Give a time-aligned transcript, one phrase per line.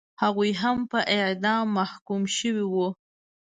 [0.23, 2.87] هغوی هم په اعدام محکوم شوي وو.